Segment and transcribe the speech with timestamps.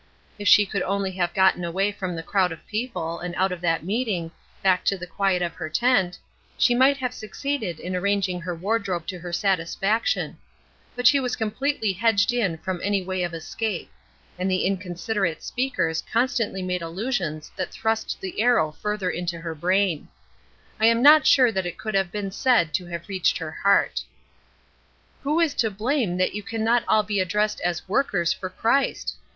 [0.39, 3.61] If she could only have gotten away from the crowd of people and out of
[3.61, 4.31] that meeting
[4.63, 6.17] back to the quiet of her tent,
[6.57, 10.39] she might have succeeded in arranging her wardrobe to her satisfaction;
[10.95, 13.91] but she was completely hedged in from any way of escape,
[14.39, 20.07] and the inconsiderate speakers constantly made allusions that thrust the arrow further into her brain;
[20.79, 24.01] I am not sure that it could have been said to have reached her heart.
[25.21, 29.15] "Who is to blame that you can not all be addressed as workers for Christ?